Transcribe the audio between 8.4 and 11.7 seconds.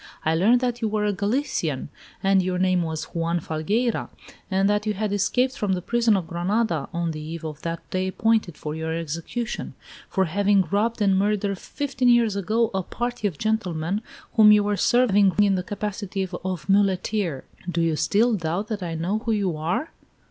for your execution, for having robbed and murdered,